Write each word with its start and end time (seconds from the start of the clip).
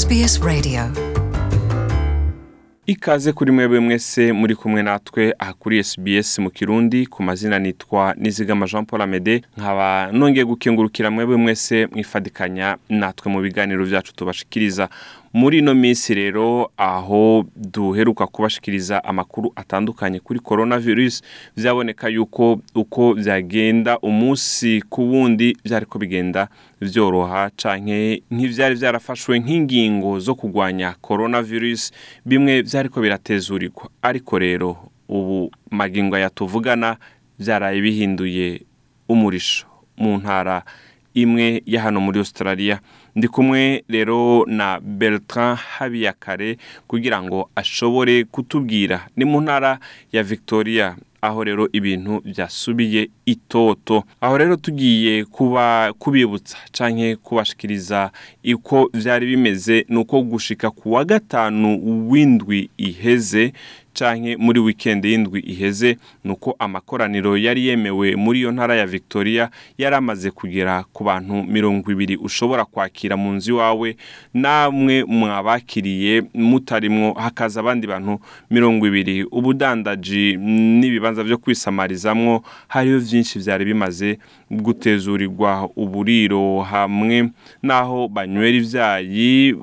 SBS 0.00 0.40
Radio 0.44 0.82
ikaze 2.86 3.32
kuri 3.32 3.52
mwebwe 3.52 3.80
mwese 3.80 4.32
muri 4.32 4.54
kumwe 4.56 4.82
natwe 4.82 5.34
aha 5.38 5.52
kuri 5.52 5.84
SBS 5.84 6.38
mu 6.38 6.50
kirundi 6.50 7.06
ku 7.06 7.22
mazina 7.22 7.58
nitwa 7.58 8.14
Nizigama 8.20 8.66
Jean 8.70 8.84
Paul 8.86 9.02
Amede 9.02 9.42
nkaba 9.56 9.88
nongeye 10.12 10.44
gukingurukira 10.44 11.10
mwebwe 11.10 11.36
mwese 11.36 11.86
mwifadikanya 11.92 12.76
natwe 12.88 13.26
mu 13.32 13.40
biganiro 13.40 13.84
byacu 13.86 14.14
tubashikiriza 14.14 14.88
muri 15.36 15.58
ino 15.58 15.74
minsi 15.74 16.14
rero 16.14 16.70
aho 16.76 17.44
duheruka 17.56 18.24
kubashikiriza 18.26 19.04
amakuru 19.04 19.52
atandukanye 19.56 20.18
kuri 20.24 20.40
korona 20.40 20.78
virusi 20.80 21.20
byaboneka 21.56 22.08
yuko 22.08 22.56
uko 22.74 23.14
byagenda 23.20 23.98
umunsi 24.00 24.80
ku 24.88 25.02
wundi 25.12 25.52
byari 25.64 25.84
ko 25.84 26.00
bigenda 26.00 26.48
byoroha 26.80 27.52
canke 27.52 28.24
nk'ibyari 28.32 28.80
byarafashwe 28.80 29.36
nk'ingingo 29.44 30.16
zo 30.24 30.32
kurwanya 30.40 30.96
korona 31.04 31.44
virusi 31.44 31.92
bimwe 32.24 32.64
byari 32.64 32.88
ko 32.88 32.96
biratezurirwa 33.04 33.92
ariko 34.00 34.32
rero 34.40 34.88
ubu 35.04 35.52
magingo 35.68 36.16
yatuvugana 36.16 36.96
byaraye 37.36 37.84
bihinduye 37.84 38.64
umurisho 39.04 39.68
mu 40.00 40.16
ntara 40.16 40.64
imwe 41.12 41.60
ya 41.68 41.84
hano 41.84 42.00
muri 42.00 42.24
Australia 42.24 42.80
ndi 43.16 43.28
kumwe 43.28 43.84
rero 43.88 44.44
na 44.48 44.80
bertrand 44.80 45.58
habiyakare 45.58 46.58
kugira 46.88 47.22
ngo 47.22 47.50
ashobore 47.56 48.24
kutubwira 48.24 49.08
ni 49.16 49.24
mu 49.24 49.40
ntara 49.40 49.78
ya 50.12 50.22
victoria 50.22 50.96
aho 51.24 51.44
rero 51.44 51.64
ibintu 51.72 52.20
byasubiye 52.24 53.08
itoto 53.26 54.04
aho 54.20 54.36
rero 54.38 54.56
tugiye 54.60 55.24
kuba 55.24 55.92
kubibutsa 55.98 56.56
cyangwa 56.76 57.16
kubashikiriza 57.16 58.12
uko 58.54 58.90
byari 58.92 59.24
bimeze 59.32 59.86
ni 59.88 59.96
uko 60.04 60.20
gushika 60.22 60.68
ku 60.70 60.92
wa 60.92 61.02
gatanu 61.08 61.80
w'indwi 62.12 62.68
iheze 62.76 63.52
canke 63.98 64.36
muri 64.36 64.58
weekend 64.60 65.04
y'indwi 65.04 65.40
iheze 65.40 65.96
nuko 66.24 66.56
amakoraniro 66.58 67.36
yari 67.38 67.66
yemewe 67.66 68.16
muri 68.16 68.38
iyo 68.40 68.52
ntara 68.52 68.74
ya 68.76 68.86
Victoria 68.86 69.48
yaramaze 69.78 70.30
kugera 70.30 70.84
ku 70.92 71.04
bantu 71.04 71.42
mirongo 71.48 71.88
ibiri 71.92 72.16
ushobora 72.20 72.64
kwakira 72.64 73.16
mu 73.16 73.32
nzu 73.32 73.56
wawe 73.56 73.96
namwe 74.34 75.04
mwabakiriye 75.04 76.22
mutarimwo 76.34 77.12
hakaza 77.16 77.60
abandi 77.60 77.86
bantu 77.86 78.20
mirongo 78.50 78.86
ibiri 78.88 79.24
ubudandaji 79.24 80.36
n'ibibanza 80.78 81.24
byo 81.24 81.38
kwisamarizamwo 81.40 82.44
hariho 82.68 83.00
byinshi 83.00 83.38
byari 83.40 83.64
bimaze 83.64 84.18
gutezurirwa 84.50 85.68
uburiro 85.76 86.60
hamwe 86.68 87.30
naho 87.62 88.08
banywera 88.12 88.56
ivyayi 88.60 89.56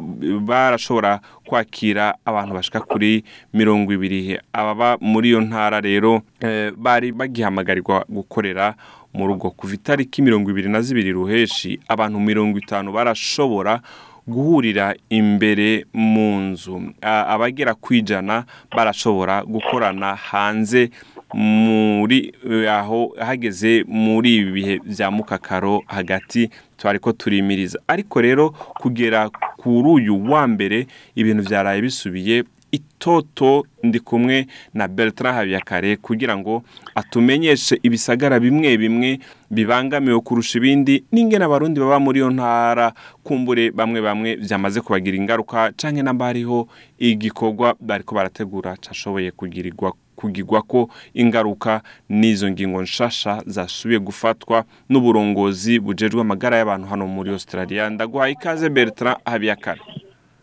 barashobora 0.48 1.22
kwakira 1.46 2.16
abantu 2.26 2.56
bashika 2.56 2.80
kuri 2.82 3.24
mirongo 3.54 3.92
ibiri 3.94 4.40
ababa 4.56 4.98
muri 5.02 5.28
iyo 5.32 5.40
ntara 5.46 5.78
rero 5.84 6.22
eh, 6.40 6.72
bari 6.78 7.12
bagihamagarirwa 7.12 8.06
gukorera 8.10 8.74
mu 9.14 9.28
rugo 9.30 9.52
kuva 9.54 9.76
itariki 9.78 10.22
mirongo 10.26 10.50
ibiri 10.50 10.70
na 10.72 10.82
zibiri 10.82 11.12
ruheshi 11.14 11.78
abantu 11.88 12.18
mirongo 12.24 12.56
itanu 12.64 12.90
barashobora 12.96 13.82
guhurira 14.24 14.96
imbere 15.12 15.84
mu 15.92 16.28
nzu 16.50 16.96
abagera 17.04 17.76
ku 17.76 17.92
ijana 18.00 18.48
barashobora 18.76 19.44
gukorana 19.44 20.16
hanze 20.28 20.90
muri 21.34 22.32
eh, 22.50 22.70
aho 22.72 23.16
hageze 23.20 23.84
muri 23.88 24.36
ibi 24.36 24.52
bihe 24.52 24.76
bya 24.86 25.10
mukakaro 25.12 25.82
hagati 25.88 26.50
twari 26.78 27.00
ko 27.00 27.12
turimiriza 27.14 27.82
ariko 27.88 28.22
rero 28.22 28.46
kugera 28.78 29.30
kuri 29.58 29.90
uyu 30.06 30.14
wa 30.30 30.46
mbere 30.48 30.86
ibintu 31.18 31.42
byaraye 31.50 31.82
bisubiye 31.82 32.44
itoto 32.74 33.66
ndi 33.84 34.00
kumwe 34.00 34.46
na 34.74 34.88
Bertrand 34.88 35.36
habiyakare 35.38 35.98
kugira 35.98 36.38
ngo 36.38 36.64
atumenyeshe 36.96 37.78
ibisagara 37.86 38.38
bimwe 38.42 38.74
bimwe 38.82 39.20
bibangamiwe 39.50 40.22
kurusha 40.26 40.58
ibindi 40.58 41.06
n'ingena 41.14 41.46
abarundi 41.46 41.78
baba 41.82 42.00
muri 42.02 42.18
iyo 42.22 42.30
ntara 42.34 42.94
kumbure 43.26 43.70
bamwe 43.74 44.02
bamwe 44.02 44.38
byamaze 44.42 44.82
kubagira 44.82 45.18
ingaruka 45.22 45.70
cyangwa 45.78 46.02
namba 46.04 46.24
hariho 46.30 46.66
igikorwa 46.98 47.74
bariko 47.80 48.14
barategura 48.18 48.74
cyashoboye 48.82 49.30
kugirirwa 49.38 49.94
kugigwa 50.20 50.60
ko 50.72 50.82
ingaruka 51.24 51.74
n'izo 52.20 52.46
ngingo 52.52 52.80
nshasha 52.88 53.34
zasubiye 53.56 54.00
gufatwa 54.08 54.58
n'uburongozi 54.92 55.74
bujejwe 55.86 56.20
amagara 56.26 56.56
y'abantu 56.58 56.86
hano 56.94 57.06
muri 57.16 57.30
Australia 57.38 57.84
ndaguha 57.94 58.26
ikaze 58.36 58.66
Bertrand 58.76 59.18
Habiyakare 59.32 59.82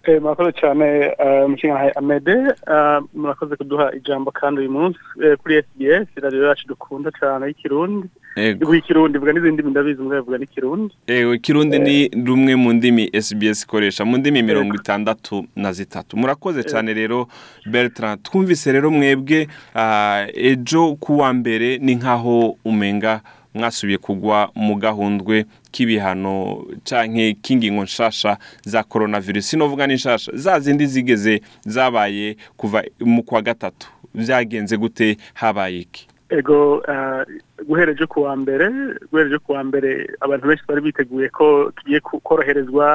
eh, 0.08 0.18
murakoze 0.22 0.52
cyane 0.60 0.84
eh, 1.24 1.44
mushinga 1.50 1.76
amede 2.00 2.32
eh, 2.74 2.98
murakoze 3.20 3.52
kuduha 3.60 3.86
ijambo 3.98 4.28
kandi 4.38 4.56
uyu 4.60 4.70
munsi 4.76 4.98
kuri 5.40 5.54
SBS 5.66 6.08
radiyo 6.22 6.42
yacu 6.48 6.64
dukunda 6.72 7.08
cyane 7.20 7.42
y'ikirundi 7.48 8.08
yego 8.36 8.74
ikirundi 8.74 9.18
mvuga 9.18 9.32
n'izindi 9.32 9.62
ndabizi 9.62 10.00
umwe 10.00 10.16
yavuga 10.16 10.38
n'ikirundi 10.38 10.94
yego 11.08 11.34
ikirundi 11.34 11.78
ni 11.78 11.96
eh. 12.04 12.10
rumwe 12.26 12.56
mu 12.56 12.72
ndimi 12.72 13.10
SBS 13.22 13.62
ikoresha 13.62 14.04
mu 14.04 14.16
ndimi 14.16 14.42
mirongo 14.42 14.74
itandatu 14.76 15.46
na 15.56 15.72
zitatu 15.72 16.16
murakoze 16.16 16.58
eh. 16.60 16.64
cyane 16.66 16.94
rero 16.94 17.28
Bertrand 17.66 18.22
twumvise 18.22 18.72
rero 18.72 18.90
mwebwe 18.90 19.48
ah, 19.74 20.26
ejo 20.34 20.94
kuwa 20.96 21.32
mbere 21.32 21.78
ni 21.78 21.94
nkaho 21.94 22.56
umenga 22.64 23.20
mwasubiye 23.54 23.98
kugwa 23.98 24.50
mu 24.54 24.74
gahundwe 24.78 25.44
k'ibihano 25.72 26.62
cyangwa 26.86 27.34
k'ingingo 27.42 27.82
nshasha 27.82 28.38
za 28.64 28.82
korona 28.82 29.20
virusi 29.20 29.56
novuga 29.56 29.86
n'inshasha 29.86 30.30
za 30.34 30.60
zindi 30.60 30.86
zigeze 30.86 31.42
zabaye 31.66 32.36
kuva 32.56 32.82
mu 33.02 33.22
kwa 33.26 33.42
gatatu 33.42 33.90
byagenze 34.14 34.76
gute 34.76 35.16
habaye 35.34 35.78
iki 35.78 36.06
ego 36.30 36.76
uh, 36.76 37.22
guhereje 37.66 38.06
ku 38.06 38.22
wa 38.22 38.32
mbere 38.42 38.66
guhereje 39.10 39.38
ku 39.44 39.50
wa 39.52 39.62
mbere 39.68 39.90
abantu 40.24 40.44
benshi 40.48 40.66
bari 40.68 40.80
biteguye 40.86 41.28
ko 41.38 41.46
tugiye 41.76 41.98
koroherezwa 42.24 42.88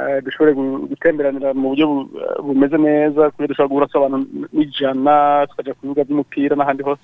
uh, 0.00 0.16
dushobora 0.24 0.52
gutemberanira 0.92 1.48
mu 1.60 1.68
buryo 1.70 1.86
uh, 1.88 2.00
bumeze 2.46 2.76
neza 2.88 3.22
kubera 3.32 3.50
dushobora 3.52 3.70
guhura 3.72 3.86
abantu 3.98 4.16
n'ijana 4.56 5.16
tukajya 5.48 5.74
ku 5.76 5.80
bibuga 5.82 6.06
by'umupira 6.06 6.52
n'ahandi 6.56 6.82
hose 6.88 7.00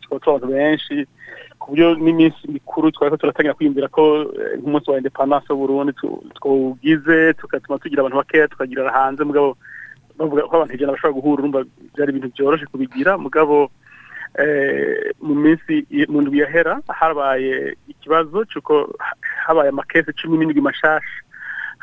tukaba 0.00 0.20
turi 0.40 0.52
benshi 0.56 0.96
ku 1.60 1.64
buryo 1.70 1.86
n'iminsi 2.02 2.40
mikuru 2.56 2.86
twari 2.94 3.16
turatangira 3.20 3.56
kwiyumvira 3.58 3.92
ko 3.96 4.02
nk'umunsi 4.60 4.86
wa 4.88 5.00
indepandanse 5.00 5.48
w'uburundi 5.52 5.92
twawugize 6.38 7.16
tugatuma 7.38 7.80
tugira 7.82 8.00
abantu 8.00 8.20
bakeya 8.20 8.50
tukagira 8.52 8.94
hanze 8.96 9.20
mugabo 9.28 9.48
bavuga 10.18 10.48
ko 10.48 10.52
abantu 10.56 10.72
ijana 10.74 10.94
bashobora 10.94 11.18
guhura 11.18 11.38
urumva 11.40 11.60
byari 11.94 12.08
ibintu 12.10 12.32
byoroshye 12.34 12.66
kubigira 12.72 13.12
mugabo 13.26 13.56
Eh, 14.38 15.14
mu 15.26 15.34
minsi 15.44 15.72
mu 16.12 16.18
ndwi 16.22 16.36
yahera 16.42 16.74
habaye 17.00 17.54
ikibazo 17.92 18.38
cy'uko 18.50 18.74
habaye 19.46 19.68
amakesi 19.70 20.10
cumi 20.20 20.34
n'indwi 20.36 20.60
mashashi 20.68 21.16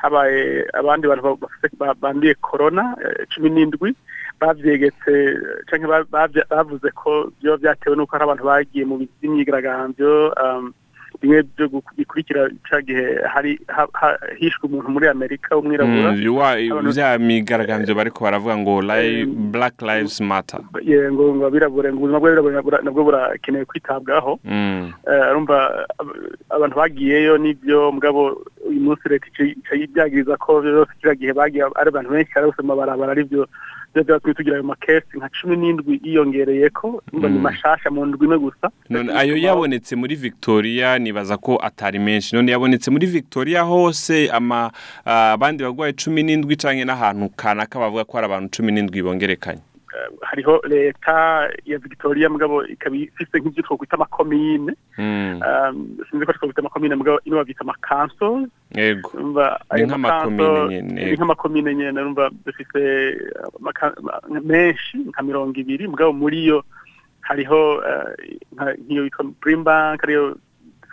habaye 0.01 0.39
abandi 0.79 1.05
bantu 1.09 1.23
banduye 2.03 2.33
korona 2.47 2.83
eh, 3.05 3.23
cumi 3.31 3.49
n'indwi 3.53 3.89
babyegetse 4.39 5.13
cyangwa 5.67 5.97
bavuze 6.55 6.87
ko 6.99 7.11
byo 7.39 7.51
byatewe 7.61 7.95
n'uko 7.95 8.11
hari 8.13 8.23
abantu 8.25 8.43
bagiye 8.51 8.83
mu 8.89 8.95
by'imyigaragambyo 9.15 10.11
um, 10.43 10.63
bimwe 11.23 11.39
byo 11.55 11.65
bikurikira 11.97 12.41
cya 12.67 12.77
gihe 12.87 13.05
hari 13.33 13.51
hishwe 14.39 14.63
umuntu 14.67 14.89
muri 14.95 15.05
amerika 15.15 15.49
w'umwirabura 15.55 16.09
mm, 16.15 16.89
bya 16.93 17.09
migaragambyo 17.29 17.91
bariko 17.99 18.19
baravuga 18.25 18.55
ngo 18.61 18.71
black 19.55 19.77
lives 19.87 20.15
matter 20.29 20.59
ngo 21.13 21.23
abirabura 21.47 21.87
ngo 21.95 21.99
ubuzima 21.99 22.19
bw'abirabura 22.21 22.77
nabwo 22.85 23.01
burakenewe 23.07 23.65
kwitabwaho 23.71 24.31
mm. 24.53 24.81
eh, 25.11 25.23
urumva 25.31 25.57
abantu 26.55 26.75
bagiyeyo 26.81 27.33
n'ibyo 27.41 27.79
mugabo 27.95 28.21
uyu 28.69 28.79
munsi 28.81 29.09
leta 29.09 29.27
ica 29.43 29.75
yibyagiriza 29.75 30.37
ko 30.37 30.61
rero 30.61 30.85
kiriya 30.99 31.15
gihe 31.19 31.33
bagiye 31.35 31.63
ari 31.75 31.89
abantu 31.89 32.09
benshi 32.13 32.31
barabusoma 32.35 32.75
barabara 32.75 33.11
aribyo 33.11 33.45
byo 33.91 34.01
byatumye 34.03 34.33
tugira 34.33 34.55
ayo 34.55 34.63
makesi 34.63 35.13
nka 35.17 35.29
cumi 35.37 35.55
n'indwi 35.59 36.01
yiyongereye 36.03 36.69
ko 36.69 37.03
mba 37.13 37.29
ni 37.29 37.37
mm. 37.37 37.43
mashasha 37.43 37.91
mu 37.93 38.05
ndwi 38.05 38.25
imwe 38.25 38.37
gusa 38.39 38.65
ayo 39.17 39.35
yabonetse 39.37 39.95
muri 39.95 40.15
victoria 40.15 40.97
nibaza 40.97 41.37
ko 41.37 41.59
atari 41.63 41.99
menshi 41.99 42.33
none 42.35 42.49
yabonetse 42.51 42.87
muri 42.91 43.05
victoria 43.07 43.61
hose 43.61 44.31
ah, 44.33 45.31
abandi 45.35 45.63
barwaye 45.63 45.93
cumi 45.93 46.23
n'indwi 46.25 46.55
cyangwa 46.57 46.85
n'ahantu 46.87 47.29
kanaka 47.35 47.75
bavuga 47.79 48.03
ko 48.03 48.11
hari 48.17 48.25
abantu 48.27 48.49
cumi 48.55 48.69
n'indwi 48.73 48.99
bongerekanye 49.05 49.61
hariho 50.21 50.61
leta 50.69 51.49
ya 51.65 51.77
victoria 51.81 52.27
mugabo 52.31 52.55
ikaba 52.73 52.95
ifite 52.97 53.35
nk'ibyo 53.37 53.61
twakwita 53.65 53.95
amakomine 53.95 54.71
hmm. 54.97 55.35
um, 55.47 55.75
sinzi 56.09 56.25
ko 56.27 56.31
twakwita 56.35 56.61
amakomine 56.65 56.93
mugabo 56.97 57.17
ino 57.25 57.37
babyita 57.41 57.61
amakanso 57.65 58.47
yego 58.75 59.09
ni 59.73 59.83
nk'amakomine 59.85 60.81
ni 60.81 61.13
nk'amakomine 61.15 61.69
nyine 61.77 61.97
urumva 62.01 62.25
dufite 62.45 62.81
uh, 63.37 64.41
menshi 64.49 64.97
nka 65.09 65.19
mirongo 65.25 65.53
ibiri 65.61 65.85
mugabo 65.91 66.11
muri 66.13 66.39
yo 66.49 66.59
hariho 67.27 67.59
uh, 67.79 68.09
nk'iyo 68.83 69.01
yitwa 69.05 69.23
primbank 69.41 69.99
ariyo 70.05 70.23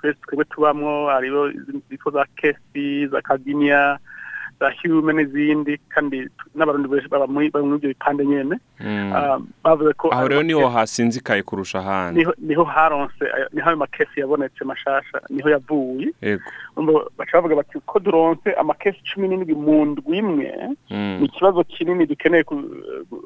twese 0.00 0.18
twebwe 0.28 0.44
tubamwo 0.52 0.90
hariho 1.12 1.40
izitwa 1.56 2.08
za 2.16 2.22
kesi 2.38 3.06
za 3.12 3.20
kaginiya 3.20 3.96
za 4.60 4.70
hirume 4.70 5.12
n'izindi 5.12 5.72
kandi 5.94 6.16
n'abarundi 6.56 6.88
bose 6.92 7.08
baba 7.12 7.26
muri 7.32 7.46
ibyo 7.48 7.88
bipande 7.92 8.22
nyine 8.30 8.54
hmm. 8.84 9.10
ah, 9.16 9.38
bavuze 9.64 9.92
ko 10.00 10.06
aho 10.14 10.24
rero 10.30 10.42
niho 10.48 10.66
hasinzikaye 10.76 11.40
kurusha 11.48 11.78
ahandi 11.82 12.20
niho 12.48 12.64
haronse 12.74 13.24
niho 13.54 13.66
ayo 13.70 13.78
makesi 13.84 14.16
yabonetse 14.22 14.60
mashasha 14.70 15.18
niho 15.34 15.48
yavuye 15.54 16.08
baca 17.18 17.34
bavuga 17.36 17.60
bati 17.60 17.74
ko 17.90 17.96
duronse 18.04 18.48
amakesi 18.62 19.00
cumi 19.08 19.26
n'indwi 19.30 19.54
mu 19.64 19.76
ndwi 19.90 20.16
imwe 20.22 20.50
hmm. 20.92 21.16
ni 21.20 21.24
ikibazo 21.28 21.58
kinini 21.72 22.04
dukeneye 22.10 22.44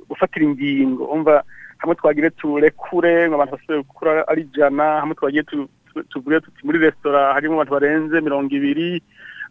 gufatira 0.08 0.44
ingingo 0.48 1.02
umva 1.14 1.34
hamwe 1.81 1.94
twagire 1.98 2.31
turekure 2.40 3.12
abantu 3.26 3.54
bose 3.56 3.70
gukura 3.88 4.10
ari 4.31 4.40
ijana 4.46 4.84
hamwe 5.02 5.14
twagiye 5.19 5.42
tuvuge 6.10 6.36
tuti 6.44 6.60
muri 6.66 6.78
resitora 6.84 7.20
harimo 7.34 7.54
abantu 7.56 7.75
barenze 7.76 8.14
mirongo 8.26 8.50
ibiri 8.58 8.90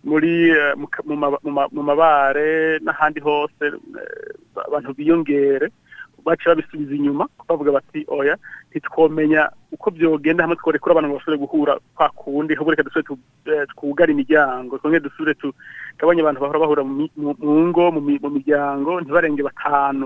muri 0.04 0.52
eh, 0.52 0.76
mu 0.78 1.82
mabare 1.82 2.78
n'ahandi 2.84 3.20
hose 3.24 3.64
eh, 3.64 4.60
abantu 4.68 4.92
biyongere 5.00 5.72
baca 6.24 6.56
babisubiza 6.56 6.96
inyuma 6.96 7.26
bavuga 7.48 7.72
bati 7.80 8.04
oya 8.08 8.36
ntitwomenya 8.72 9.42
uko 9.76 9.88
byogenda 9.96 10.44
hamwe 10.44 10.56
twore 10.60 10.80
kuri 10.80 10.92
abantu 10.94 11.16
basubire 11.16 11.44
guhura 11.44 11.74
kwa 11.96 12.08
kundi 12.16 12.52
ahubwo 12.54 12.72
reka 12.72 12.84
dusubire 12.88 13.64
eh, 13.64 13.68
twugare 13.72 14.12
imiryango 14.12 14.76
twongere 14.80 15.04
dusubire 15.08 15.36
tugabanye 15.40 16.22
abantu 16.22 16.40
bahora 16.44 16.64
bahura 16.64 16.84
mu 17.48 17.56
ngo 17.68 17.84
mu 17.96 18.30
miryango 18.36 18.92
ntibarenge 19.02 19.42
batanu 19.48 20.06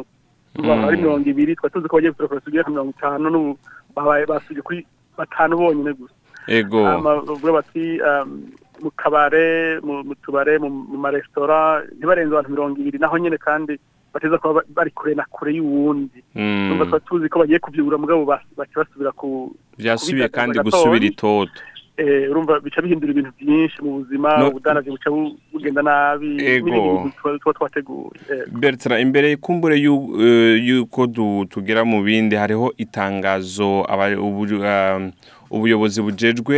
mm. 0.57 0.69
ari 0.85 0.97
mirongo 1.01 1.25
ibiri 1.29 1.57
twari 1.57 1.73
tuzi 1.73 1.89
ko 1.89 1.97
bagiye 1.97 2.13
gusohoka 2.13 2.37
basubire 2.37 2.61
ku 2.65 2.71
mirongo 2.73 2.91
itanu 2.97 3.57
basubiye 3.97 4.61
kuri 4.65 4.79
batanu 5.17 5.53
bonyine 5.57 5.91
gusa 5.97 6.13
ego 6.53 6.79
bavuga 7.05 7.49
bati 7.59 7.99
um, 8.01 8.47
mu 8.83 8.91
kabare 9.01 9.47
mu 9.83 10.13
tubare 10.23 10.53
mu 10.61 10.69
maresitora 11.05 11.59
ntibarenze 11.97 12.31
abantu 12.33 12.53
mirongo 12.55 12.75
ibiri 12.81 12.97
naho 13.01 13.15
nyine 13.21 13.37
kandi 13.47 13.73
bateza 14.13 14.37
kuba 14.41 14.61
bari 14.77 14.91
kure 14.97 15.13
na 15.19 15.25
kure 15.33 15.51
y'uwundi 15.57 16.17
tuba 16.67 16.85
mm. 16.85 16.93
tuzi 17.07 17.27
ko 17.31 17.35
bagiye 17.41 17.59
kubyibura 17.63 17.97
mugabo 18.01 18.21
basubira 18.71 19.11
ku 19.19 19.27
byasubiye 19.79 20.27
kandi 20.37 20.55
gusubira 20.65 21.05
itoto 21.11 21.59
Eh, 21.97 22.29
urumva 22.29 22.53
bica 22.61 22.77
bihindura 22.85 23.11
ibintu 23.11 23.31
byinshi 23.41 23.77
mu 23.81 23.91
buzima 23.99 24.29
ubudandaje 24.47 24.89
buca 24.93 25.09
bugenda 25.51 25.81
nabi 25.89 26.29
n'ibindi 26.37 27.09
tuba 27.41 27.53
twateguye 27.57 28.13
eh. 28.33 28.45
bertara 28.61 29.01
imbere 29.01 29.27
kumbure 29.41 29.75
eh, 29.81 30.65
y'uko 30.67 30.99
tugera 31.49 31.81
mu 31.89 31.97
bindi 32.05 32.35
hariho 32.37 32.67
itangazo 32.85 33.81
um, 33.81 35.11
ubuyobozi 35.57 35.99
bujejwe 36.05 36.55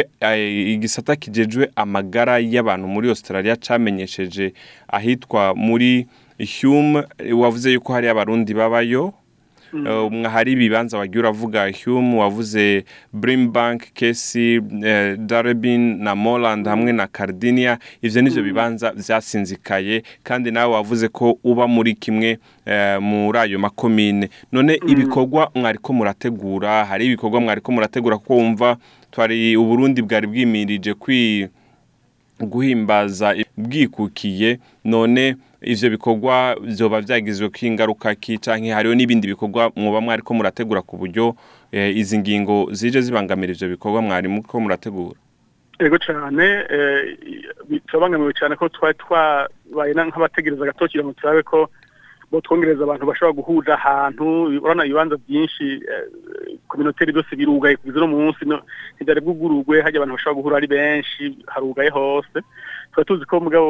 igisata 0.75 1.15
kijejwe 1.15 1.63
amagara 1.83 2.41
y'abantu 2.53 2.85
muri 2.91 3.07
australia 3.07 3.55
cyamenyesheje 3.63 4.45
ahitwa 4.91 5.55
muri 5.55 6.07
hume 6.59 7.03
wavuze 7.41 7.67
yuko 7.71 7.89
hari 7.95 8.07
abarundi 8.11 8.51
babayo 8.59 9.13
Eh, 9.73 10.25
hari 10.31 10.51
ibibanza 10.53 10.97
wagiye 10.97 11.19
uravuga 11.19 11.71
hume 11.85 12.17
wavuze 12.19 12.83
Brimbank 13.13 13.93
kesi 13.93 14.61
eh, 14.83 15.17
darabin 15.17 16.03
na 16.03 16.15
Moland 16.15 16.67
hamwe 16.67 16.91
na 16.91 17.07
Cardinia 17.07 17.77
ibyo 18.01 18.21
nibyo 18.21 18.41
mm. 18.41 18.47
bibanza 18.47 18.93
byasinzikaye 18.93 20.03
kandi 20.23 20.51
nawe 20.51 20.73
wavuze 20.73 21.07
ko 21.07 21.37
uba 21.43 21.67
muri 21.67 21.93
kimwe 21.95 22.39
eh, 22.65 22.97
muri 23.01 23.37
ayo 23.39 23.59
makomine 23.59 24.29
none 24.51 24.79
mm. 24.83 24.89
ibikorwa 24.91 25.51
mwari 25.55 25.77
murategura 25.89 26.85
hari 26.85 27.05
ibikorwa 27.05 27.41
mwariko 27.41 27.71
murategura 27.71 28.17
kuko 28.17 28.33
wumva 28.35 28.77
twari 29.11 29.57
uburundi 29.57 30.01
bwari 30.01 30.27
bwimirije 30.27 30.93
kwi 30.93 31.47
guhimbaza 32.45 33.35
bwikukiye 33.57 34.59
none 34.85 35.35
ivyo 35.61 35.89
bikorwa 35.91 36.55
vyoba 36.61 37.01
vyagizwe 37.01 37.49
ko 37.49 37.59
ingaruka 37.67 38.15
ki 38.15 38.37
canke 38.39 38.71
hariho 38.71 38.95
n'ibindi 38.95 39.27
bikorwa 39.27 39.71
mwoba 39.75 39.99
mwariko 40.01 40.33
murategura 40.33 40.81
ku 40.81 40.95
buryo 40.97 41.35
eh, 41.71 41.91
izi 41.97 42.15
ngingo 42.23 42.69
zije 42.71 43.01
zibangamira 43.03 43.51
ivyo 43.53 43.67
bikorwa 43.75 43.99
mwari 44.01 44.27
muko 44.31 44.55
murategura 44.63 45.19
ego 45.83 45.95
cyane 45.99 46.45
eh, 46.71 47.01
bitobangamira 47.69 48.31
cyane 48.39 48.55
ko 48.55 48.65
twari 48.71 48.95
twabaye 49.03 49.91
nk'abategereza 50.07 50.63
agatoki 50.63 50.95
ngo 51.03 51.11
turabe 51.19 51.43
ko 51.51 51.59
bo 52.31 52.37
twongereza 52.45 52.81
abantu 52.83 53.05
bashobora 53.09 53.37
guhuza 53.39 53.71
ahantu 53.79 54.25
urana 54.63 54.85
ibibanza 54.85 55.15
byinshi 55.23 55.65
eh, 55.93 56.05
ku 56.67 56.73
minoteri 56.79 57.13
byose 57.13 57.31
birugaye 57.39 57.73
kugeza 57.79 57.97
uno 57.99 58.09
munsi 58.15 58.41
ntibyari 58.95 59.19
bwugururwe 59.23 59.75
hajya 59.83 59.97
abantu 59.99 60.15
bashobora 60.17 60.39
guhura 60.39 60.57
ari 60.59 60.67
benshi 60.75 61.21
harugaye 61.53 61.89
hose 61.97 62.35
tuba 62.91 63.07
tuzi 63.07 63.23
ko 63.29 63.35
mugabo 63.45 63.69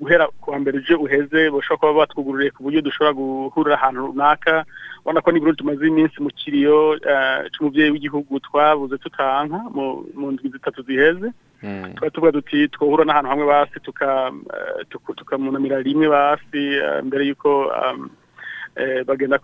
guhera 0.00 0.24
kuwa 0.42 0.56
mbere 0.60 0.74
uje 0.80 0.94
uheze 1.04 1.40
bashobora 1.54 1.80
kuba 1.82 1.98
batwugururiye 2.00 2.50
ku 2.54 2.60
buryo 2.64 2.80
dushobora 2.86 3.16
guhurira 3.20 3.76
ahantu 3.78 4.06
runaka 4.08 4.54
urabona 5.02 5.22
ko 5.24 5.28
n'iburundu 5.30 5.60
tumaze 5.60 5.82
iminsi 5.90 6.16
mu 6.24 6.30
kiriyo 6.38 6.78
eh, 7.12 7.40
cy'umubyeyi 7.52 7.92
w'igihugu 7.92 8.32
twabuze 8.46 8.94
tutanka 9.04 9.58
mu 10.18 10.26
ndwi 10.32 10.46
zitatu 10.54 10.78
ziheze 10.86 11.28
Mm. 11.62 11.92
tuba 11.94 12.10
tuvuga 12.10 12.32
duti 12.32 12.68
twohura 12.68 13.04
n'ahantu 13.04 13.30
hamwe 13.30 13.44
basi 13.48 13.76
eh, 13.76 14.84
tukamunamira 15.16 15.80
rimwe 15.82 16.04
basi 16.12 16.58
eh, 16.84 17.00
mbere 17.08 17.22
y'uko 17.28 17.72
um, 17.72 18.10
eh, 18.76 19.00
bagenda 19.08 19.38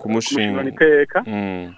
kumushinga 0.00 0.60
iteka 0.68 1.24
mm. 1.26 1.72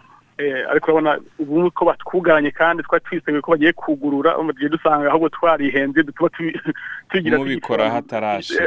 ariko 0.75 0.87
urabona 0.91 1.13
ubu 1.39 1.71
ko 1.71 1.83
batwugaranye 1.87 2.51
kandi 2.51 2.83
twari 2.83 3.05
twiseguye 3.07 3.41
ko 3.45 3.53
bagiye 3.55 3.71
kugurura 3.73 4.31
tugiye 4.35 4.71
dusanga 4.75 5.07
ahubwo 5.09 5.29
twarihenze 5.31 6.03
tuba 6.11 6.27
tugira 7.11 7.39
mubikora 7.39 7.87
hatarashe 7.91 8.59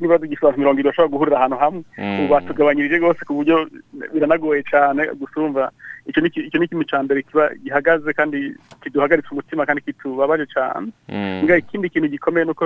niba 0.00 0.18
tugifite 0.22 0.54
mirongo 0.56 0.78
irindwi 0.78 0.86
bashobora 0.90 1.10
guhurira 1.12 1.36
ahantu 1.40 1.56
hamwe 1.58 1.82
mm. 1.98 2.14
ubu 2.20 2.24
batugabanyirije 2.34 2.98
rwose 3.02 3.20
ku 3.26 3.32
buryo 3.42 3.66
biranagoye 4.14 4.62
cyane 4.70 5.02
gusumba 5.18 5.72
icyo 6.10 6.20
ni 6.58 6.64
ikintu 6.66 6.84
cya 6.90 6.98
mbere 7.04 7.18
kiba 7.26 7.44
gihagaze 7.64 8.10
kandi 8.18 8.38
kiduhagaritse 8.82 9.30
umutima 9.32 9.62
kandi 9.68 9.82
kitubabaje 9.86 10.44
cyane 10.54 10.88
hmm. 11.10 11.38
ikindi 11.62 11.86
kintu 11.92 12.08
gikomeye 12.14 12.44
ni 12.46 12.50
uko 12.54 12.64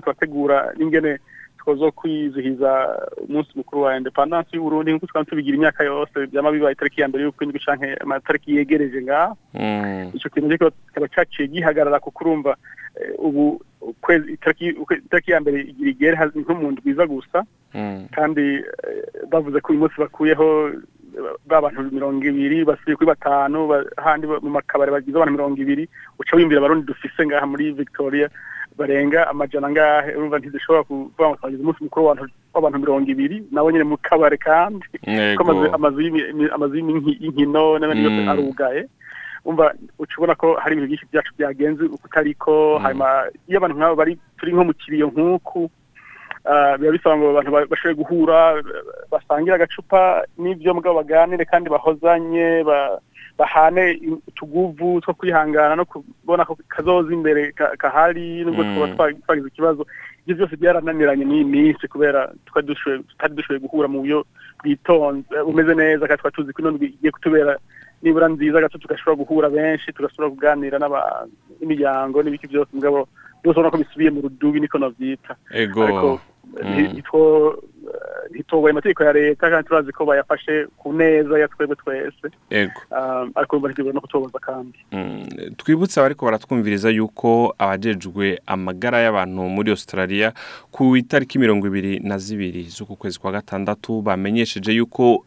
twategura 0.00 0.56
n'ingene 0.78 1.12
twazo 1.60 1.86
kwizihiza 1.98 2.70
umunsi 3.28 3.50
mukuru 3.58 3.78
wa 3.84 3.90
indepandansi 4.00 4.50
y'uburundi 4.56 4.90
nk'uko 4.92 5.06
twaba 5.10 5.24
tubigira 5.28 5.56
imyaka 5.58 5.80
yose 5.90 6.16
byaba 6.30 6.50
bibaye 6.54 6.72
itariki 6.74 7.00
ya 7.00 7.08
mbere 7.10 7.22
y'uko 7.24 7.40
indwi 7.44 7.60
canke 7.64 7.88
amatariki 8.04 8.56
yegereje 8.56 8.98
ngaha 9.06 9.28
hmm. 9.52 10.10
icyo 10.16 10.28
kintu 10.32 10.46
kikaba 10.54 11.06
caciye 11.14 11.46
gihagarara 11.52 12.00
kuko 12.04 12.18
urumva 12.24 12.52
eh, 13.02 13.12
ubu 13.26 13.44
ukwezi 13.80 14.26
itariki 14.36 15.28
ya 15.32 15.38
mbere 15.42 15.56
igera 15.90 16.16
nko 16.40 16.52
mu 16.58 16.66
ndwi 16.72 16.92
gusa 17.12 17.38
hmm. 17.76 18.08
kandi 18.16 18.44
eh, 18.88 19.02
bavuze 19.32 19.56
ko 19.60 19.66
uyu 19.72 19.80
munsi 19.82 19.96
bakuyeho 20.02 20.48
b'abantu 21.50 21.80
mirongo 21.96 22.22
ibiri 22.32 22.58
basuye 22.68 22.96
kuri 22.96 23.10
batanu 23.12 23.58
ahandi 24.00 24.24
mu 24.44 24.50
makabari 24.56 24.90
bagize 24.94 25.14
abantu 25.16 25.34
mirongo 25.36 25.56
ibiri 25.64 25.84
uca 26.20 26.34
wiyumvira 26.34 26.58
abarundi 26.60 26.88
dufise 26.90 27.20
ngaha 27.26 27.46
muri 27.52 27.64
victoria 27.80 28.26
barenga 28.78 29.18
amajana 29.32 29.66
angahe 29.70 30.10
urumva 30.16 30.38
ntizishobora 30.40 30.86
kuvuga 30.88 31.24
ngo 31.28 31.36
twagize 31.38 31.60
umunsi 31.62 31.84
mukuru 31.84 32.02
w'abantu 32.54 32.76
mirongo 32.82 33.06
ibiri 33.14 33.36
nabo 33.52 33.66
nyine 33.72 33.86
mu 33.90 33.96
kabare 34.06 34.36
kandi 34.48 34.84
kuko 35.38 35.52
amazu 35.76 35.98
y'inkino 36.74 37.64
n'abandi 37.76 38.00
mm. 38.02 38.06
yose 38.06 38.20
arugaye 38.32 38.82
umva 39.48 39.64
ucubona 40.02 40.32
ko 40.42 40.46
hari 40.62 40.72
ibintu 40.74 40.88
byinshi 40.90 41.10
byacu 41.10 41.30
byagenze 41.38 41.82
uko 41.94 42.04
utariko 42.08 42.50
mm. 42.78 42.82
hanyuma 42.84 43.08
iyo 43.48 43.56
abantu 43.58 43.74
nk'abo 43.78 43.94
bari 44.00 44.12
turi 44.36 44.50
nko 44.54 44.62
mu 44.68 44.74
kiriyo 44.80 45.06
nk'uku 45.12 45.60
Ah, 46.44 46.72
biba 46.80 46.92
bisaba 46.96 47.16
ngo 47.20 47.36
abantu 47.36 47.68
bashobore 47.68 48.00
guhura 48.00 48.40
basangire 49.12 49.54
agacupa 49.56 50.24
n'ibyo 50.40 50.70
mugabo 50.76 50.96
baganire 50.96 51.44
kandi 51.44 51.68
bahozanye 51.68 52.64
bahane 53.36 54.00
utuguvu 54.30 55.04
two 55.04 55.12
kwihangana 55.20 55.76
no 55.76 55.84
kubona 55.84 56.48
ko 56.48 56.56
kazoza 56.72 57.12
imbere 57.12 57.52
kahari 57.52 58.40
nubwo 58.40 58.62
tukaba 58.64 59.12
mm. 59.12 59.20
twagize 59.20 59.48
ikibazo 59.52 59.82
ibyo 60.24 60.32
byose 60.40 60.54
byarananiranye 60.56 61.24
n'iyi 61.28 61.44
minsi 61.44 61.84
kubera 61.92 62.32
tutari 62.48 63.34
dushoboye 63.36 63.60
guhura 63.60 63.92
mu 63.92 64.00
buryo 64.00 64.18
bwitonze 64.64 65.28
eh, 65.36 65.44
bumeze 65.44 65.72
neza 65.76 66.08
kandi 66.08 66.20
tukaba 66.24 66.36
tuzi 66.36 66.50
ko 66.56 66.60
ino 66.64 66.70
igiye 66.88 67.12
kutubera 67.12 67.52
nibura 68.00 68.26
nziza 68.32 68.64
gato 68.64 68.78
tugashobora 68.80 69.20
guhura 69.20 69.46
benshi 69.52 69.92
tugasubira 69.92 70.32
kuganira 70.32 70.80
n'imiryango 70.80 72.16
n'ibiki 72.22 72.48
byose 72.48 72.70
mugabo 72.72 72.98
byose 73.42 73.56
ubona 73.56 73.72
ko 73.72 73.78
bisubiye 73.84 74.10
mu 74.14 74.20
rudubi 74.24 74.58
niko 74.60 74.76
nabyita 74.80 75.32
ego 75.60 75.84
ntitugoye 76.92 77.52
mm. 78.52 78.64
uh, 78.64 78.70
amategeko 78.70 79.04
ya 79.04 79.12
leta 79.12 79.50
kandi 79.50 79.68
turazi 79.68 79.92
ko 79.92 80.04
bayafashe 80.04 80.66
ku 80.76 80.92
neza 80.92 81.38
ya 81.38 81.48
twebwe 81.48 81.76
twese 81.76 82.26
um, 82.90 83.30
ariko 83.34 83.56
ntibura 83.68 83.94
no 83.94 84.00
kutubumva 84.00 84.38
kandi 84.42 84.76
mm, 84.92 85.54
twibutse 85.56 85.96
abariko 86.00 86.24
baratwumviriza 86.26 86.90
yuko 86.90 87.54
abajejwe 87.58 88.38
amagara 88.46 88.98
y'abantu 89.00 89.40
muri 89.48 89.70
australia 89.70 90.32
ku 90.74 90.96
itariki 90.96 91.38
mirongo 91.38 91.66
ibiri 91.70 91.98
na 92.02 92.18
zibiri 92.18 92.62
z'uku 92.68 92.96
kwezi 92.96 93.18
kwa 93.20 93.32
gatandatu 93.32 94.02
bamenyesheje 94.02 94.72
yuko 94.74 95.24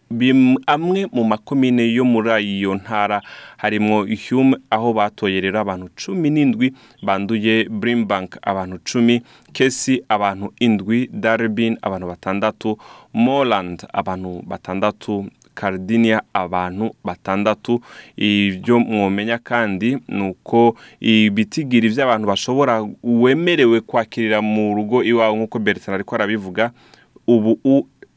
amwe 0.67 1.07
mu 1.11 1.23
makomine 1.23 1.83
yo 1.93 2.03
muri 2.05 2.29
iyo 2.59 2.75
ntara 2.75 3.21
harimo 3.57 4.05
hume 4.05 4.55
aho 4.69 4.93
batoye 4.93 5.39
rero 5.41 5.57
abantu 5.63 5.89
cumi 6.05 6.29
n'indwi 6.29 6.67
banduye 7.01 7.65
brimbank 7.71 8.35
abantu 8.43 8.77
cumi 8.83 9.23
kesi 9.53 10.03
abantu 10.09 10.53
indwi 10.59 11.09
daribini 11.13 11.77
abantu 11.81 12.07
batandatu 12.07 12.77
morandi 13.13 13.83
abantu 13.93 14.41
batandatu 14.45 15.25
karidiniya 15.53 16.23
abantu 16.33 16.91
batandatu 17.05 17.81
ibyo 18.17 18.79
mwomenya 18.79 19.37
kandi 19.37 19.97
ni 20.09 20.23
uko 20.33 20.75
ibitigiri 20.99 21.89
by'abantu 21.93 22.25
bashobora 22.27 22.81
wemerewe 23.05 23.81
kwakirira 23.85 24.41
mu 24.41 24.73
rugo 24.75 25.03
iwawe 25.05 25.35
nk'uko 25.37 25.59
beretana 25.61 25.95
ariko 26.01 26.15
arabivuga 26.17 26.71
ubu 27.29 27.57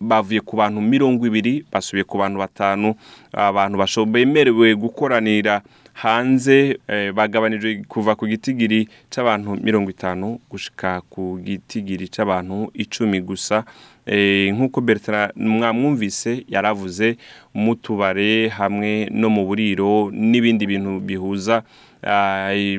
bavuye 0.01 0.41
ku 0.41 0.57
bantu 0.57 0.81
mirongo 0.81 1.27
ibiri 1.29 1.65
basubiye 1.73 2.05
ku 2.09 2.17
bantu 2.17 2.41
batanu 2.41 2.97
abantu 3.37 3.77
bemerewe 4.09 4.73
gukoranira 4.75 5.61
hanze 5.97 6.79
eh, 6.89 7.13
bagabanijwe 7.17 7.81
kuva 7.89 8.13
ku 8.15 8.29
gitigiri 8.29 8.85
cy'abantu 9.09 9.57
mirongo 9.57 9.89
itanu 9.91 10.37
gushika 10.53 11.01
ku 11.09 11.41
gitigiri 11.41 12.05
cy'abantu 12.13 12.69
icumi 12.77 13.21
gusa 13.25 13.65
eh, 14.05 14.53
nk'uko 14.53 14.81
bertara 14.85 15.33
mwamwumvise 15.37 16.45
yaravuze 16.53 17.17
mu 17.57 17.73
tubare 17.81 18.53
hamwe 18.53 19.09
no 19.09 19.33
mu 19.33 19.49
buriro 19.49 20.13
n'ibindi 20.13 20.69
bintu 20.69 21.01
bihuza 21.01 21.65
eh, 22.05 22.77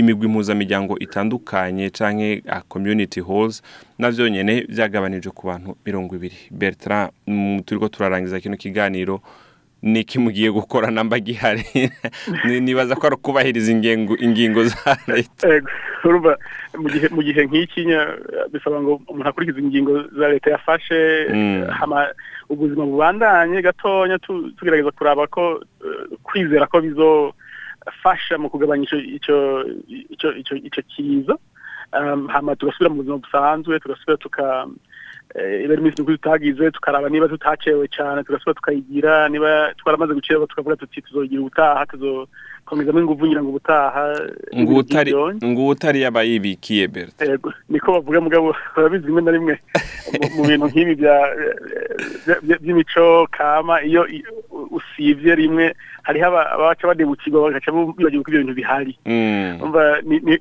imigwi 0.00 0.24
impuzamiryango 0.24 0.96
itandukanye 1.04 1.92
cyangwa 1.92 2.40
ah, 2.48 2.64
community 2.64 3.20
halls 3.20 3.60
na 4.00 4.08
byonyine 4.08 4.64
byagabanijwe 4.72 5.30
ku 5.36 5.42
bantu 5.46 5.76
mirongo 5.84 6.16
ibiri 6.16 6.48
bertara 6.50 7.12
turi 7.68 7.76
ko 7.80 7.88
turarangiza 7.92 8.40
kino 8.40 8.56
kiganiro 8.56 9.20
niki 9.82 10.18
mugiye 10.18 10.50
gukora 10.50 10.90
namba 10.90 11.18
gihari 11.22 11.62
nibaza 12.64 12.96
ko 12.98 13.02
ari 13.06 13.16
ukubahiriza 13.16 13.68
ingingo 14.26 14.60
za 14.70 14.92
leta 15.10 15.46
eh, 15.54 15.62
mu 17.14 17.20
gihe 17.26 17.42
nkikinya 17.46 18.00
bisaba 18.52 18.76
ngo 18.82 18.92
umuntu 19.10 19.28
akurikize 19.30 19.58
ingingo 19.62 19.92
za 20.18 20.26
leta 20.32 20.48
yafashe 20.54 20.98
mm. 21.34 21.60
ubuzima 22.52 22.82
bubandanye 22.90 23.58
gatonya 23.66 24.16
tugerageza 24.56 24.90
kuraba 24.96 25.26
ko 25.34 25.42
eh, 25.62 25.98
kwizera 26.26 26.66
ko 26.70 26.76
bizofasha 26.82 28.34
mu 28.42 28.50
kugabanya 28.50 28.84
icyo 28.98 30.34
kiza 30.90 31.34
hano 32.34 32.54
tugasubira 32.58 32.90
mu 32.90 32.98
buzima 33.00 33.22
busanzwe 33.22 33.78
tugasubira 33.80 34.18
ibari 35.34 35.80
iminsi 35.80 36.00
mikuru 36.00 36.16
tutagize 36.18 36.64
tukaraba 36.76 37.08
niba 37.08 37.28
tutacewe 37.28 37.84
cyane 37.96 38.22
tugasubira 38.24 38.54
tukayigira 38.58 39.12
niba 39.32 39.50
twaramaze 39.78 40.12
gucira 40.16 40.46
tukavuga 40.50 40.76
tuti 40.80 41.02
tuzogira 41.04 41.40
ubutaha 41.42 41.80
tuzokomezamo 41.90 42.98
ingufu 43.02 43.24
ngira 43.26 43.40
ngo 43.42 43.50
ubutaha 43.50 44.02
ngubu 44.58 45.68
utari 45.72 45.98
yaba 46.02 46.20
yibikiye 46.28 46.84
niko 47.70 47.88
bavuga 47.94 48.18
mugabo 48.24 48.48
barabizi 48.76 49.06
rimwe 49.08 49.22
na 49.22 49.30
rimwe 49.36 49.54
mu 50.36 50.42
bintu 50.48 50.66
nk'ibi 50.70 50.94
by'imico 52.58 53.06
kama 53.36 53.74
iyo 53.88 54.02
usibye 54.78 55.34
rimwe 55.42 55.66
hariho 56.06 56.26
abaca 56.54 56.86
badebukirwa 56.90 57.38
bagaca 57.44 57.70
bibagirwa 57.98 58.24
ko 58.24 58.28
ibyo 58.30 58.40
bintu 58.42 58.54
bihari 58.58 58.94
mm. 59.06 59.60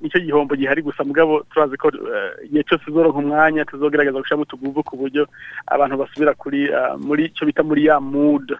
nicyo 0.03 0.19
gihombo 0.25 0.53
gihari 0.57 0.81
gusa 0.85 1.01
mugabo 1.03 1.33
turazi 1.53 1.75
ko 1.81 1.87
eh, 1.91 2.45
igihe 2.47 2.63
cyose 2.67 2.83
uzoronka 2.87 3.17
umwanya 3.21 3.65
tuzogerageza 3.67 4.19
gushyiramo 4.21 4.45
utuguvu 4.45 4.79
ku 4.85 4.93
buryo 4.97 5.27
abantu 5.67 5.95
basubira 6.01 6.31
kuri 6.37 6.59
eh, 6.77 6.93
muri 7.03 7.23
cyo 7.35 7.43
bita 7.49 7.61
muri 7.65 7.85
ya 7.89 7.97
muda 7.99 8.55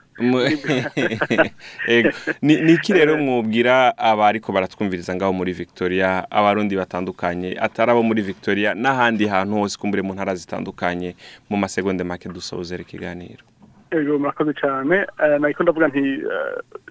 ni 2.66 2.74
iki 2.74 2.90
rero 2.98 3.14
mwubwira 3.22 3.94
abariko 3.98 4.50
baratwumviriza 4.52 5.16
ngaho 5.16 5.32
muri 5.40 5.52
victoria 5.54 6.26
abarundi 6.30 6.74
batandukanye 6.76 7.56
atari 7.66 7.90
abo 7.94 8.02
muri 8.04 8.22
victoria 8.26 8.74
n'ahandi 8.74 9.26
hantu 9.32 9.54
hose 9.62 9.76
kumbure 9.80 10.02
mu 10.06 10.12
ntara 10.18 10.34
zitandukanye 10.42 11.10
mu 11.50 11.56
masegonde 11.62 12.04
make 12.10 12.28
dusoza 12.36 12.74
ikiganiro 12.84 13.44
ego 13.92 14.20
murakoze 14.20 14.52
cyane 14.62 14.96
eh, 15.24 15.36
ntabwo 15.40 15.64
ndavuga 15.64 15.88
nti 15.90 16.02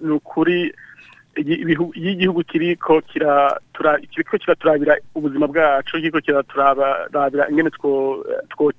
ni 0.05 0.11
ukuri 0.17 0.57
iyo 1.71 1.85
igihugu 2.13 2.39
kiriko 2.49 2.93
kiraturabira 3.09 4.93
ubuzima 5.17 5.45
bwacu 5.51 5.91
kiriko 5.99 6.19
kiraturabira 6.25 7.43
ingene 7.51 7.69
eh, 7.75 8.73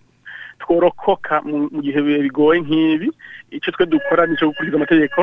tworokoka 0.61 1.35
mu 1.73 1.79
gihe 1.85 1.99
bigoye 2.07 2.59
nk'ibi 2.67 3.09
icyo 3.57 3.71
twe 3.75 3.85
dukora 3.93 4.23
ni 4.27 4.33
icyo 4.35 4.47
gukurikiza 4.51 4.77
amategeko 4.79 5.19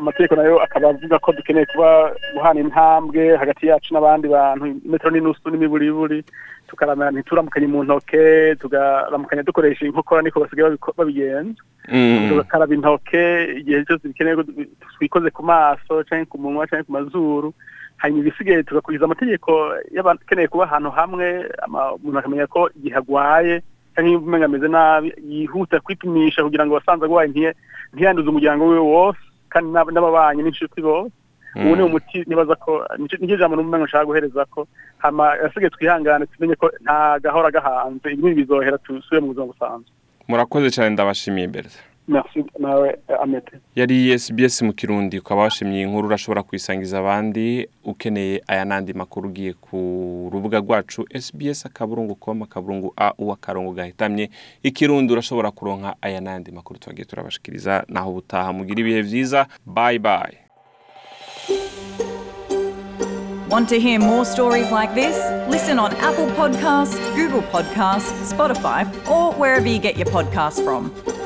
amategeko 0.00 0.34
nayo 0.36 0.56
akaba 0.64 0.88
avuga 0.90 1.18
ko 1.20 1.30
dukeneye 1.36 1.66
kuba 1.68 1.88
guhana 2.32 2.60
intambwe 2.64 3.22
hagati 3.40 3.66
yacu 3.68 3.92
n'abandi 3.92 4.26
bantu 4.36 4.64
metero 4.90 5.10
n'inusu 5.12 5.44
n'imiburiburi 5.52 6.18
tukaramana 6.68 7.12
ntituramukanye 7.12 7.66
mu 7.68 7.84
ntoke 7.84 8.56
tugaramukanya 8.60 9.44
dukoresha 9.44 9.84
inkokora 9.84 10.22
niko 10.24 10.40
basigaye 10.40 10.72
babigenza 10.96 11.60
mm. 11.92 12.26
tugakaraba 12.32 12.72
intoke 12.74 13.22
igihe 13.60 13.78
cyose 13.86 14.04
bikenewe 14.08 14.36
ko 14.40 14.44
twikoze 14.96 15.28
ku 15.36 15.42
maso 15.52 15.92
cyangwa 16.08 16.28
ku 16.32 16.36
munwa 16.40 16.64
cyangwa 16.70 16.86
ku 16.88 16.92
mazuru 16.98 17.48
hanyuma 18.00 18.20
ibisigaye 18.24 18.64
tugakurikiza 18.64 19.04
amategeko 19.04 19.50
y'abakeneye 19.94 20.48
kuba 20.48 20.64
ahantu 20.64 20.90
hamwe 20.96 21.26
umuntu 22.00 22.18
akamenya 22.20 22.46
ko 22.48 22.60
igihe 22.76 22.96
agwaye 22.96 23.54
cyangwa 23.92 24.08
iyo 24.10 24.18
umenya 24.24 24.46
ameze 24.48 24.68
nabi 24.72 25.08
yihuta 25.30 25.76
kwipimisha 25.84 26.40
kugira 26.48 26.64
ngo 26.64 26.72
abasanze 26.76 27.04
agwaye 27.04 27.28
ntiyanduze 27.92 28.28
umuryango 28.30 28.64
we 28.72 28.78
wose 28.94 29.22
kandi 29.50 29.68
n'ababanyi 29.74 30.40
n'inshuti 30.46 30.80
bose 30.82 31.10
hmm. 31.54 31.60
ubu 31.66 31.72
ni 31.76 31.82
umuti 31.82 32.18
nibaza 32.26 32.54
ko 32.64 32.72
nicyo 32.98 33.36
jambo 33.36 33.54
n'umwana 33.56 33.84
nshaka 33.86 34.06
guhereza 34.08 34.42
ko 34.54 34.60
hama 35.02 35.24
asigaye 35.46 35.70
twihangane 35.74 36.24
tumenye 36.32 36.54
ko 36.62 36.66
nta 36.84 36.98
gahora 37.24 37.48
gahanze 37.56 38.06
ibi 38.14 38.38
bizohera 38.38 38.82
dusubire 38.84 39.20
mu 39.20 39.30
buzima 39.32 39.50
busanzwe 39.52 39.90
murakoze 40.28 40.68
cyane 40.74 40.90
ndabashimiye 40.94 41.44
imbere 41.48 41.68
nawe 42.58 42.96
amete 43.22 43.52
yari 43.76 44.18
SBS 44.18 44.62
mu 44.62 44.72
kirundi 44.72 45.18
ukaba 45.18 45.40
washimye 45.42 45.82
inkuru 45.82 46.06
urashobora 46.06 46.42
kuyisangiza 46.42 46.98
abandi 46.98 47.66
ukeneye 47.84 48.42
aya 48.48 48.64
n'andi 48.64 48.92
makuru 48.94 49.28
ugiye 49.28 49.52
ku 49.52 49.76
rubuga 50.32 50.58
rwacu 50.58 51.04
SBS 51.24 51.66
akaburungu 51.66 52.14
koma 52.14 52.44
akaburungu 52.44 52.92
a 52.96 53.12
uwa 53.18 53.34
akarongo 53.34 53.72
gahitamye 53.72 54.30
ikirundi 54.62 55.12
urashobora 55.12 55.50
kuronka 55.50 55.94
aya 56.02 56.20
n'andi 56.20 56.50
makuru 56.52 56.78
tubagiye 56.80 57.04
turabashikiriza 57.04 57.84
naho 57.88 58.10
ubutaha 58.10 58.52
mugira 58.52 58.80
ibihe 58.80 59.02
byiza 59.02 59.46
bye 59.66 59.98
bye 59.98 60.34
Want 63.50 63.68
to 63.70 63.80
hear 63.80 63.98
more 63.98 64.24
stories 64.24 64.70
like 64.70 64.94
this? 64.94 65.18
Listen 65.48 65.80
on 65.80 65.90
Apple 65.96 66.28
Podcasts, 66.38 66.94
Google 67.16 67.42
Podcasts, 67.42 68.12
Spotify, 68.32 68.86
or 69.10 69.32
wherever 69.32 69.66
you 69.66 69.80
get 69.80 69.96
your 69.96 70.06
podcasts 70.06 70.62
from. 70.62 71.19